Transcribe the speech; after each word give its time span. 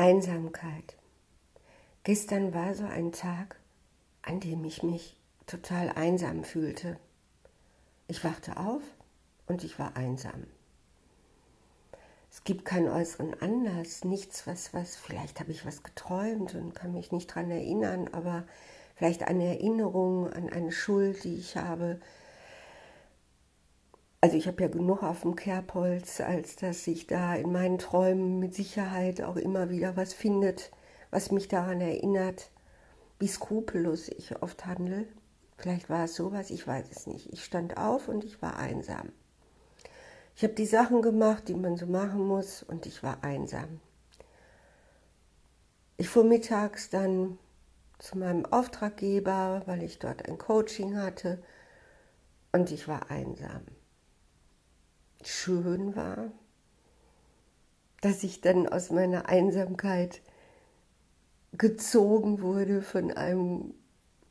Einsamkeit. 0.00 0.96
Gestern 2.04 2.54
war 2.54 2.74
so 2.74 2.84
ein 2.84 3.12
Tag, 3.12 3.56
an 4.22 4.40
dem 4.40 4.64
ich 4.64 4.82
mich 4.82 5.14
total 5.46 5.90
einsam 5.90 6.42
fühlte. 6.42 6.96
Ich 8.08 8.24
wachte 8.24 8.56
auf 8.56 8.80
und 9.46 9.62
ich 9.62 9.78
war 9.78 9.98
einsam. 9.98 10.46
Es 12.30 12.44
gibt 12.44 12.64
keinen 12.64 12.88
äußeren 12.88 13.42
Anlass, 13.42 14.04
nichts, 14.04 14.46
was, 14.46 14.72
was, 14.72 14.96
vielleicht 14.96 15.38
habe 15.38 15.52
ich 15.52 15.66
was 15.66 15.82
geträumt 15.82 16.54
und 16.54 16.74
kann 16.74 16.94
mich 16.94 17.12
nicht 17.12 17.28
daran 17.28 17.50
erinnern, 17.50 18.08
aber 18.12 18.44
vielleicht 18.96 19.24
eine 19.24 19.48
Erinnerung 19.48 20.32
an 20.32 20.48
eine 20.48 20.72
Schuld, 20.72 21.24
die 21.24 21.34
ich 21.34 21.58
habe. 21.58 22.00
Also 24.22 24.36
ich 24.36 24.46
habe 24.46 24.62
ja 24.62 24.68
genug 24.68 25.02
auf 25.02 25.22
dem 25.22 25.34
Kerbholz, 25.34 26.20
als 26.20 26.56
dass 26.56 26.84
sich 26.84 27.06
da 27.06 27.34
in 27.34 27.52
meinen 27.52 27.78
Träumen 27.78 28.38
mit 28.38 28.54
Sicherheit 28.54 29.22
auch 29.22 29.36
immer 29.36 29.70
wieder 29.70 29.96
was 29.96 30.12
findet, 30.12 30.70
was 31.10 31.30
mich 31.30 31.48
daran 31.48 31.80
erinnert, 31.80 32.50
wie 33.18 33.28
skrupellos 33.28 34.08
ich 34.08 34.42
oft 34.42 34.66
handle. 34.66 35.06
Vielleicht 35.56 35.88
war 35.88 36.04
es 36.04 36.16
sowas, 36.16 36.50
ich 36.50 36.66
weiß 36.66 36.90
es 36.90 37.06
nicht. 37.06 37.32
Ich 37.32 37.42
stand 37.42 37.78
auf 37.78 38.08
und 38.08 38.22
ich 38.24 38.42
war 38.42 38.58
einsam. 38.58 39.10
Ich 40.36 40.42
habe 40.42 40.52
die 40.52 40.66
Sachen 40.66 41.00
gemacht, 41.00 41.48
die 41.48 41.54
man 41.54 41.78
so 41.78 41.86
machen 41.86 42.26
muss, 42.26 42.62
und 42.62 42.84
ich 42.84 43.02
war 43.02 43.24
einsam. 43.24 43.80
Ich 45.96 46.10
fuhr 46.10 46.24
mittags 46.24 46.90
dann 46.90 47.38
zu 47.98 48.18
meinem 48.18 48.44
Auftraggeber, 48.44 49.62
weil 49.64 49.82
ich 49.82 49.98
dort 49.98 50.28
ein 50.28 50.36
Coaching 50.36 50.98
hatte, 50.98 51.42
und 52.52 52.70
ich 52.70 52.86
war 52.86 53.10
einsam 53.10 53.62
schön 55.24 55.94
war, 55.96 56.30
dass 58.00 58.22
ich 58.22 58.40
dann 58.40 58.66
aus 58.66 58.90
meiner 58.90 59.28
Einsamkeit 59.28 60.20
gezogen 61.52 62.40
wurde 62.40 62.82
von 62.82 63.10
einem 63.10 63.74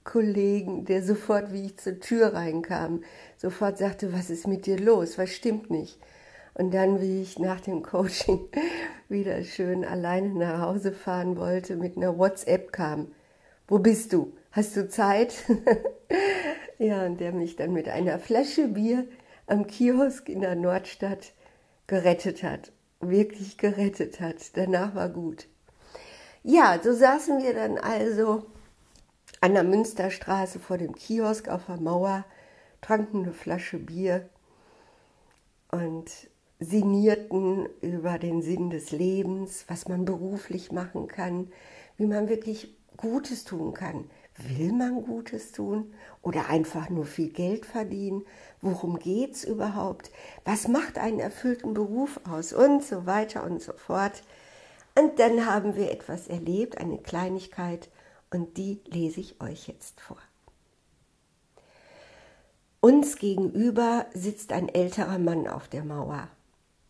Kollegen, 0.04 0.86
der 0.86 1.04
sofort, 1.04 1.54
wie 1.54 1.68
ich 1.68 1.78
zur 1.78 2.00
Tür 2.00 2.34
reinkam, 2.34 3.04
sofort 3.38 3.78
sagte, 3.78 4.12
was 4.14 4.30
ist 4.30 4.48
mit 4.48 4.66
dir 4.66 4.80
los, 4.80 5.18
was 5.18 5.30
stimmt 5.30 5.70
nicht. 5.70 6.00
Und 6.56 6.73
dann, 6.73 7.00
wie 7.00 7.22
ich 7.22 7.38
nach 7.38 7.62
dem 7.62 7.84
Coaching 7.84 8.40
wieder 9.09 9.44
schön 9.44 9.86
alleine 9.86 10.30
nach 10.30 10.62
Hause 10.62 10.94
fahren 10.94 11.38
wollte, 11.38 11.76
mit 11.76 11.96
einer 11.96 12.18
WhatsApp 12.18 12.72
kam. 12.72 13.12
Wo 13.68 13.78
bist 13.78 14.14
du? 14.14 14.34
Hast 14.52 14.76
du 14.76 14.90
Zeit? 14.90 15.36
ja, 16.80 17.06
und 17.06 17.20
der 17.20 17.31
mich 17.31 17.56
dann 17.56 17.72
mit 17.72 17.88
einer 17.88 18.18
Flasche 18.18 18.68
Bier 18.68 19.06
am 19.50 19.67
Kiosk 19.67 20.30
in 20.30 20.42
der 20.42 20.55
Nordstadt 20.55 21.33
gerettet 21.88 22.44
hat. 22.44 22.72
Wirklich 23.00 23.58
gerettet 23.58 24.19
hat. 24.19 24.58
Danach 24.58 24.95
war 24.95 25.09
gut. 25.09 25.47
Ja, 26.44 26.80
so 26.81 26.94
saßen 26.94 27.44
wir 27.44 27.53
dann 27.53 27.78
also 27.78 28.45
an 29.41 29.53
der 29.53 29.64
Münsterstraße 29.64 30.59
vor 30.59 30.78
dem 30.78 30.95
Kiosk 30.95 31.50
auf 31.50 31.66
der 31.67 31.78
Mauer, 31.78 32.25
tranken 32.81 33.23
eine 33.23 33.33
Flasche 33.33 33.78
Bier 33.78 34.30
und 35.72 36.09
sinnierten 36.59 37.67
über 37.81 38.19
den 38.19 38.41
Sinn 38.41 38.69
des 38.69 38.91
Lebens, 38.91 39.66
was 39.67 39.88
man 39.88 40.06
beruflich 40.06 40.72
machen 40.72 41.08
kann, 41.08 41.52
wie 41.97 42.06
man 42.06 42.28
wirklich 42.28 42.78
Gutes 42.97 43.45
tun 43.45 43.73
kann, 43.73 44.09
Will 44.48 44.72
man 44.72 45.04
Gutes 45.04 45.52
tun 45.52 45.94
oder 46.22 46.48
einfach 46.50 46.90
nur 46.90 47.06
viel 47.06 47.30
Geld 47.30 47.66
verdienen? 47.66 48.23
Worum 48.62 48.98
geht 48.98 49.36
es 49.36 49.44
überhaupt? 49.44 50.12
Was 50.46 50.68
macht 50.68 50.98
einen 50.98 51.20
erfüllten 51.20 51.73
Beruf 51.73 52.22
aus? 52.30 52.54
Und 52.54 52.84
so 52.84 53.06
weiter 53.06 53.44
und 53.44 53.62
so 53.62 53.73
fort. 53.73 54.23
Und 54.98 55.20
dann 55.20 55.46
haben 55.46 55.76
wir 55.76 55.92
etwas 55.92 56.28
erlebt, 56.28 56.78
eine 56.78 56.98
Kleinigkeit, 57.00 57.90
und 58.31 58.58
die 58.58 58.80
lese 58.86 59.20
ich 59.20 59.42
euch 59.42 59.68
jetzt 59.68 60.00
vor. 60.02 60.18
Uns 62.81 63.18
gegenüber 63.18 64.06
sitzt 64.13 64.53
ein 64.53 64.69
älterer 64.69 65.19
Mann 65.19 65.47
auf 65.47 65.68
der 65.68 65.84
Mauer, 65.84 66.30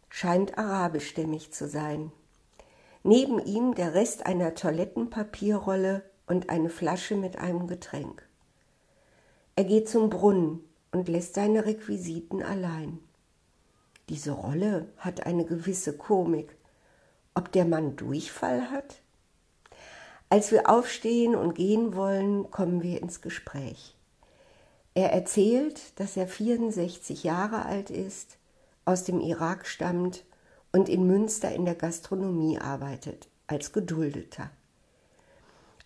scheint 0.09 0.57
arabischstämmig 0.57 1.52
zu 1.52 1.68
sein. 1.68 2.12
Neben 3.03 3.40
ihm 3.40 3.73
der 3.73 3.94
Rest 3.94 4.25
einer 4.25 4.53
Toilettenpapierrolle 4.53 6.03
und 6.29 6.50
eine 6.50 6.69
Flasche 6.69 7.16
mit 7.16 7.38
einem 7.38 7.67
Getränk. 7.67 8.25
Er 9.56 9.66
geht 9.66 9.90
zum 9.90 10.09
Brunnen 10.09 10.62
und 10.91 11.09
lässt 11.09 11.34
seine 11.34 11.66
Requisiten 11.66 12.41
allein. 12.41 13.00
Diese 14.07 14.31
Rolle 14.31 14.88
hat 14.97 15.25
eine 15.25 15.44
gewisse 15.44 15.97
Komik. 15.97 16.56
Ob 17.34 17.51
der 17.51 17.66
Mann 17.66 17.95
Durchfall 17.95 18.72
hat? 18.72 19.01
Als 20.29 20.51
wir 20.51 20.69
aufstehen 20.69 21.35
und 21.35 21.56
gehen 21.56 21.95
wollen, 21.95 22.50
kommen 22.51 22.84
wir 22.84 23.01
ins 23.01 23.22
Gespräch. 23.22 23.96
Er 24.94 25.11
erzählt, 25.11 26.00
dass 26.00 26.16
er 26.16 26.28
64 26.28 27.23
Jahre 27.23 27.66
alt 27.66 27.90
ist, 27.90 28.38
aus 28.85 29.03
dem 29.03 29.19
Irak 29.19 29.66
stammt 29.66 30.25
und 30.72 30.90
in 30.90 31.07
Münster 31.07 31.51
in 31.51 31.66
der 31.66 31.75
Gastronomie 31.75 32.59
arbeitet, 32.59 33.28
als 33.47 33.73
Geduldeter. 33.73 34.51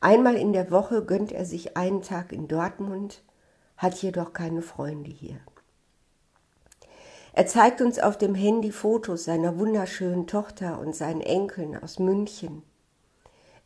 Einmal 0.03 0.35
in 0.35 0.51
der 0.51 0.69
Woche 0.69 1.05
gönnt 1.05 1.31
er 1.31 1.45
sich 1.45 1.77
einen 1.77 2.01
Tag 2.01 2.33
in 2.33 2.49
Dortmund, 2.49 3.23
hat 3.77 3.95
jedoch 4.01 4.33
keine 4.33 4.61
Freunde 4.61 5.09
hier. 5.09 5.39
Er 7.31 7.47
zeigt 7.47 7.79
uns 7.79 7.99
auf 7.99 8.17
dem 8.17 8.35
Handy 8.35 8.73
Fotos 8.73 9.23
seiner 9.23 9.57
wunderschönen 9.57 10.27
Tochter 10.27 10.77
und 10.79 10.93
seinen 10.93 11.21
Enkeln 11.21 11.81
aus 11.81 11.99
München. 11.99 12.63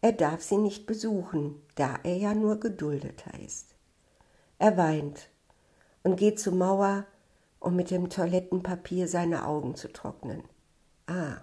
Er 0.01 0.11
darf 0.11 0.43
sie 0.43 0.57
nicht 0.57 0.85
besuchen, 0.85 1.59
da 1.73 1.95
er 2.03 2.17
ja 2.17 2.35
nur 2.35 2.59
Geduldeter 2.59 3.31
ist. 3.43 3.73
Er 4.59 4.77
weint 4.77 5.29
und 6.03 6.17
geht 6.17 6.39
zur 6.39 6.53
Mauer, 6.53 7.07
um 7.59 7.75
mit 7.75 7.89
dem 7.89 8.11
Toilettenpapier 8.11 9.07
seine 9.07 9.47
Augen 9.47 9.73
zu 9.73 9.91
trocknen. 9.91 10.43
Ah, 11.07 11.37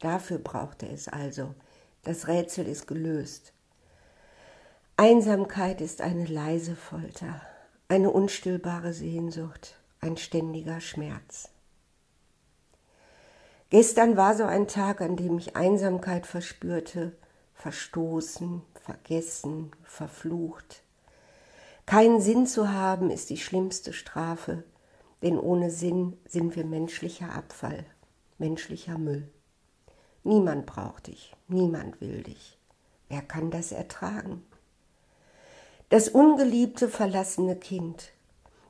dafür 0.00 0.38
braucht 0.38 0.82
er 0.82 0.90
es 0.90 1.06
also. 1.06 1.54
Das 2.02 2.26
Rätsel 2.26 2.66
ist 2.66 2.88
gelöst. 2.88 3.52
Einsamkeit 5.04 5.80
ist 5.80 6.00
eine 6.00 6.26
leise 6.26 6.76
Folter, 6.76 7.40
eine 7.88 8.08
unstillbare 8.08 8.92
Sehnsucht, 8.92 9.74
ein 10.00 10.16
ständiger 10.16 10.80
Schmerz. 10.80 11.48
Gestern 13.70 14.16
war 14.16 14.36
so 14.36 14.44
ein 14.44 14.68
Tag, 14.68 15.00
an 15.00 15.16
dem 15.16 15.38
ich 15.38 15.56
Einsamkeit 15.56 16.24
verspürte, 16.24 17.16
verstoßen, 17.54 18.62
vergessen, 18.80 19.72
verflucht. 19.82 20.84
Keinen 21.84 22.20
Sinn 22.20 22.46
zu 22.46 22.70
haben 22.72 23.10
ist 23.10 23.28
die 23.30 23.38
schlimmste 23.38 23.92
Strafe, 23.92 24.62
denn 25.20 25.36
ohne 25.36 25.72
Sinn 25.72 26.16
sind 26.28 26.54
wir 26.54 26.64
menschlicher 26.64 27.32
Abfall, 27.32 27.84
menschlicher 28.38 28.98
Müll. 28.98 29.28
Niemand 30.22 30.64
braucht 30.64 31.08
dich, 31.08 31.34
niemand 31.48 32.00
will 32.00 32.22
dich. 32.22 32.56
Wer 33.08 33.22
kann 33.22 33.50
das 33.50 33.72
ertragen? 33.72 34.44
Das 35.92 36.08
ungeliebte 36.08 36.88
verlassene 36.88 37.54
Kind, 37.54 38.12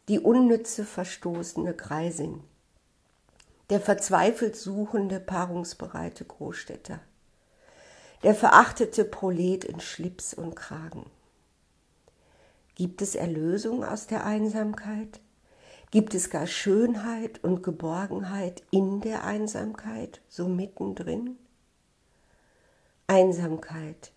die 0.08 0.18
unnütze 0.18 0.84
verstoßene 0.84 1.72
Greisin, 1.72 2.42
der 3.70 3.80
verzweifelt 3.80 4.56
suchende 4.56 5.20
paarungsbereite 5.20 6.24
Großstädter, 6.24 6.98
der 8.24 8.34
verachtete 8.34 9.04
Prolet 9.04 9.62
in 9.62 9.78
Schlips 9.78 10.34
und 10.34 10.56
Kragen. 10.56 11.06
Gibt 12.74 13.00
es 13.02 13.14
Erlösung 13.14 13.84
aus 13.84 14.08
der 14.08 14.26
Einsamkeit? 14.26 15.20
Gibt 15.92 16.16
es 16.16 16.28
gar 16.28 16.48
Schönheit 16.48 17.44
und 17.44 17.62
Geborgenheit 17.62 18.64
in 18.72 19.00
der 19.00 19.22
Einsamkeit, 19.22 20.20
so 20.28 20.48
mittendrin? 20.48 21.38
Einsamkeit, 23.06 24.10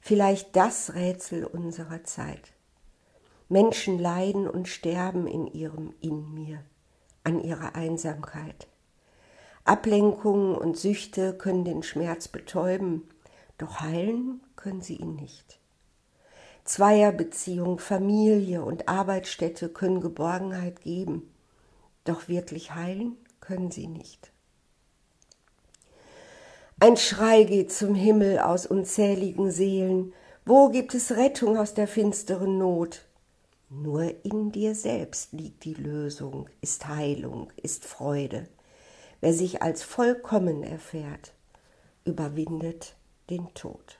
vielleicht 0.00 0.56
das 0.56 0.94
Rätsel 0.94 1.44
unserer 1.44 2.04
Zeit. 2.04 2.52
Menschen 3.48 3.98
leiden 3.98 4.48
und 4.48 4.68
sterben 4.68 5.26
in 5.26 5.46
ihrem 5.46 5.94
In 6.00 6.34
mir, 6.34 6.62
an 7.24 7.40
ihrer 7.42 7.74
Einsamkeit. 7.74 8.68
Ablenkungen 9.64 10.54
und 10.54 10.76
Süchte 10.76 11.36
können 11.36 11.64
den 11.64 11.82
Schmerz 11.82 12.28
betäuben, 12.28 13.08
doch 13.58 13.80
heilen 13.80 14.40
können 14.56 14.80
sie 14.80 14.96
ihn 14.96 15.14
nicht. 15.14 15.58
Zweierbeziehung, 16.64 17.78
Familie 17.78 18.62
und 18.62 18.88
Arbeitsstätte 18.88 19.70
können 19.70 20.00
Geborgenheit 20.00 20.82
geben, 20.82 21.34
doch 22.04 22.28
wirklich 22.28 22.74
heilen 22.74 23.16
können 23.40 23.70
sie 23.70 23.86
nicht. 23.86 24.32
Ein 26.80 26.96
Schrei 26.96 27.42
geht 27.42 27.72
zum 27.72 27.96
Himmel 27.96 28.38
aus 28.38 28.64
unzähligen 28.64 29.50
Seelen. 29.50 30.12
Wo 30.44 30.68
gibt 30.68 30.94
es 30.94 31.16
Rettung 31.16 31.58
aus 31.58 31.74
der 31.74 31.88
finsteren 31.88 32.56
Not? 32.56 33.04
Nur 33.68 34.24
in 34.24 34.52
dir 34.52 34.76
selbst 34.76 35.32
liegt 35.32 35.64
die 35.64 35.74
Lösung, 35.74 36.48
ist 36.60 36.86
Heilung, 36.86 37.52
ist 37.60 37.84
Freude. 37.84 38.46
Wer 39.20 39.32
sich 39.32 39.60
als 39.60 39.82
vollkommen 39.82 40.62
erfährt, 40.62 41.32
überwindet 42.04 42.94
den 43.28 43.52
Tod. 43.54 43.98